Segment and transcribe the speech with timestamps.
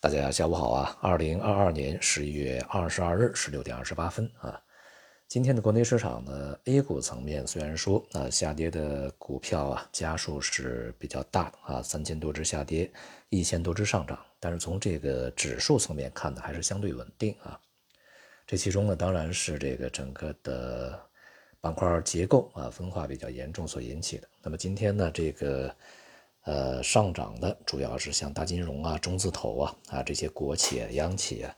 [0.00, 0.96] 大家下午好啊！
[1.00, 4.62] 二零二二年十一月二十二日十六点二十八分啊，
[5.26, 12.88] 今天的国内市场呢，A 股层面虽然说啊下跌的股票啊家数是比较大的啊，三千多只下跌，
[13.28, 17.58] 一千多只上涨，但是从这个指数层面看呢，还是相对稳定啊。
[18.46, 20.96] 这其中呢，当然是这个整个的
[21.60, 24.28] 板块结构啊分化比较严重所引起的。
[24.44, 25.74] 那么今天呢，这个。
[26.48, 31.54] 呃，上涨的主要是像大金融啊、中字头啊啊这些国企啊、央企啊，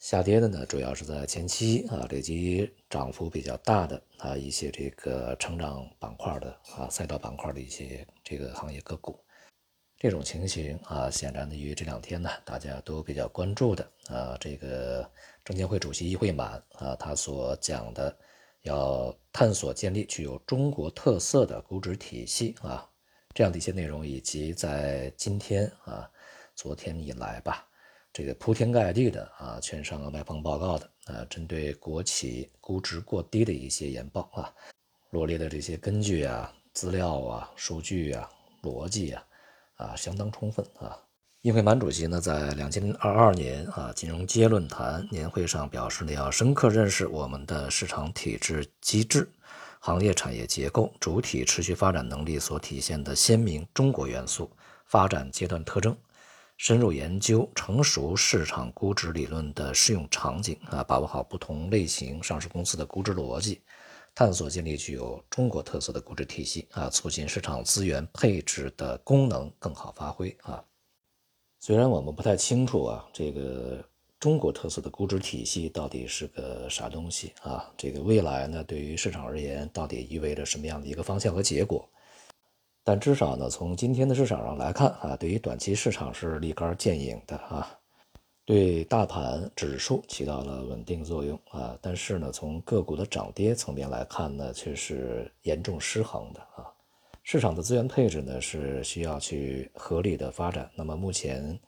[0.00, 9.16] 下跌的呢，主要是在前期啊累积涨幅比较大的啊一些这个成长板块的啊赛道板块的一些这个行业个股。
[9.96, 15.08] 这种情形啊，显然的于这两天呢，大家都比较关注的啊，这个
[15.44, 18.18] 证监会主席易会满啊，他所讲的
[18.62, 22.88] 要探索建立具有中国特色的估值体系啊。
[23.34, 26.08] 这样的一些内容，以及在今天啊、
[26.54, 27.66] 昨天以来吧，
[28.12, 34.52] 这个铺天盖地的啊，券商卖方报告的啊，针对国企估值过低的一些研报啊，
[35.10, 38.28] 罗列的这些根据啊、资料啊、数据啊、
[38.62, 39.24] 逻辑啊，
[39.76, 40.98] 啊，相当充分啊。
[41.40, 49.28] 易会满主席呢，在两千二二年啊金融街论坛年会上表示呢，要深刻认识我们的市场体制机制。
[49.84, 54.48] 行业产业结构主体持续发展能力所体现的鲜明中国元素、
[54.86, 55.96] 发展阶段特征，
[56.56, 63.60] 深入研究成熟市场估值理论的适用场景啊，把握好不同类型上市公司的估值逻辑，
[64.14, 70.62] 探索建立具有中国特色的估值体系啊，促进市场资源配置的功能更好发挥啊。
[71.58, 73.84] 虽然我们不太清楚啊，这个。
[74.22, 77.68] 中国特色的估值体系到底是个啥东西啊？
[77.76, 81.84] 这个未来呢，对于市场而言，到底意味着什么样的一个方向和结果？
[82.84, 87.76] 但至少呢，从今天的市场上来看啊，对于短期市场是立竿见影的啊，
[88.44, 91.76] 对大盘指数起到了稳定作用啊。
[91.82, 96.70] 但是呢，从个股的涨跌层面来看呢，却是严重失衡的啊。
[97.24, 100.70] 市场的资源配置呢，是需要去合理的发展。
[100.76, 101.58] 那么目前。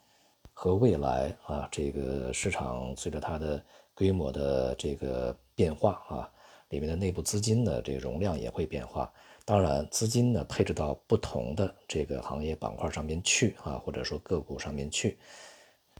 [0.57, 3.61] 和未来啊，这个市场随着它的
[3.93, 6.31] 规模的这个变化啊，
[6.69, 9.11] 里面的内部资金的这个容量也会变化。
[9.43, 15.17] 当然，资金呢配置到不同的这个行业板块上面去啊，或者说个股上面去，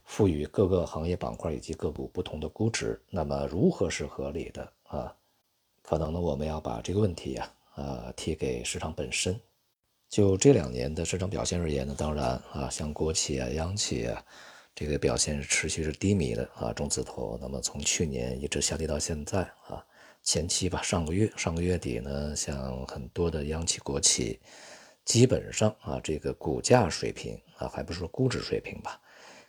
[0.05, 2.99] 赋予各个行业板块以及个股不同的估值。
[3.09, 5.13] 那么，如何是合理的啊？
[5.83, 9.37] 可能呢，我们要把这个问题呀，呃，提给市场本身。
[10.07, 14.23] 就这两年的市场表现而言呢，当然啊，像国企啊、央企啊，
[14.73, 16.71] 这个表现是持续是低迷的啊。
[16.71, 19.83] 中字头，那么从去年一直下跌到现在啊，
[20.23, 24.39] 前期吧，上个月上个月底呢，像很多的央企、国企，
[25.03, 29.01] 基本上啊，这个股价水平啊，还不是说估值水平吧，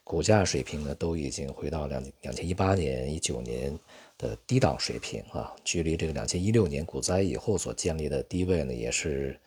[0.03, 3.79] 股价水平呢，都已经回到两两千一八年、一九年
[4.19, 9.39] 的低档水平啊，距离这个两千一六年股灾以后所建立的低位呢，也是。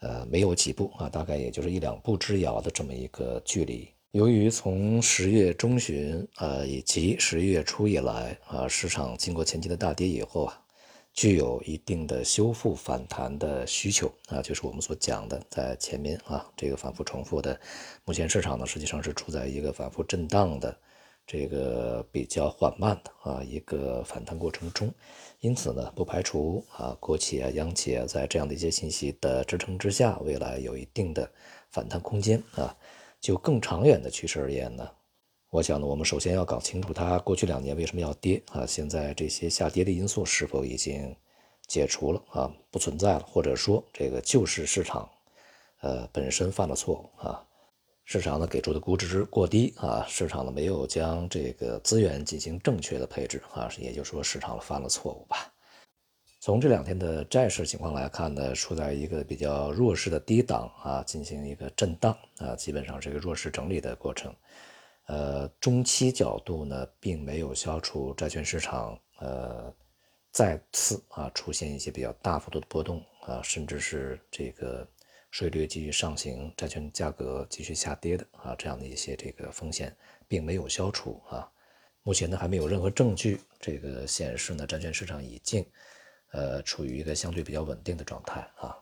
[0.00, 3.88] 呃，没有几步啊，大概也就是一两步之遥的这么一个距离。
[4.12, 10.60] 由于从十月中旬呃以及十一月初以来啊，市场经过前期的大跌以后啊，
[11.12, 17.60] 具有一定的修复反弹的需求啊，就是我们所讲的在前面啊这个反复重复的，
[18.04, 20.74] 目前市场呢实际上是处在一个反复震荡的。
[21.30, 24.90] 这个比较缓慢的啊一个反弹过程中，
[25.40, 31.30] 因此呢，不排除啊国企啊央企啊在这样的一些信息的支撑之下，未来有一定的
[31.68, 32.74] 反弹空间啊。
[33.20, 34.88] 就更长远的趋势而言呢，
[35.50, 41.14] 我想呢，我们首先要搞清楚它过去两年为什么要跌啊，现在这些下跌的因素是否已经
[41.66, 45.06] 解除了啊，不存在了，或者说这个就是市场
[45.80, 47.44] 呃本身犯了错误啊。
[48.10, 55.52] 市场呢给出的估值过低啊，市场呢没有将这个资源进行正确的配置啊，也就是说市场犯了错误吧。
[56.40, 64.34] 从这两天的债市情况来看呢，处在一个比较弱势的低档啊，进行一个震荡啊，基本上是一个弱势整理的过程。
[65.08, 69.70] 呃，中期角度呢，并没有消除债券市场呃
[70.32, 74.88] 再次啊出现一些比较大幅度的波动啊，甚至是这个。
[75.30, 79.94] 税率继续上行，债券价格继续下跌的啊，这样的一些这个风险
[80.26, 81.50] 并没有消除啊。
[82.02, 85.64] 目前呢，还没有任何证据这个显示呢，债券市场已经
[86.32, 88.74] 呃处于一个相对比较稳定的状态啊。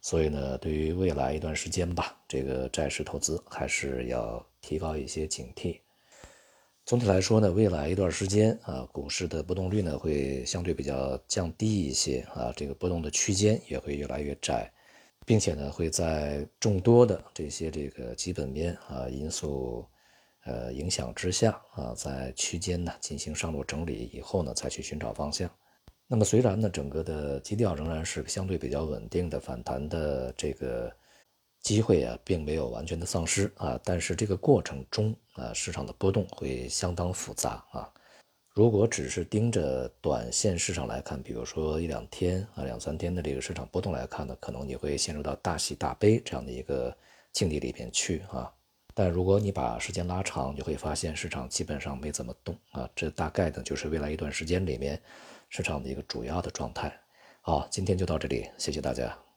[0.00, 5.78] 所以呢，对于未来一段时间吧，这个债市投资还是要提高一些警惕。
[6.84, 14.68] 总体来说呢，未来一段时间啊，股市的波动率呢会相对比较降低一些啊，这个波动的区间也会越来越窄。
[15.24, 19.86] 并且呢，会在众多的这些这个基本面啊因素
[20.44, 25.50] 呃影响之下啊，在区间呢进行上落整理以后呢，再去寻找方向。
[26.08, 30.92] 那么虽然呢，整个的基调仍然是相对比较稳定的，反弹的这个
[31.60, 37.88] 机会啊，并没有完全的丧失啊，但是这个过程中啊，市场的波动会相当复杂啊。
[38.54, 46.94] 如果只是盯着短线市场来看，比如说一两天啊、两三天的这个市场波动来看呢，可能你会陷入到大喜大悲这样的一个
[47.32, 48.52] 境地里边去啊。
[48.92, 52.86] 但如果你把时间拉长，你会发现市场基本上没怎么动啊。
[52.94, 55.00] 这大概呢就是未来一段时间里面
[55.48, 56.92] 市场的一个主要的状态。
[57.40, 59.22] 好，今天就到这里，谢谢大家。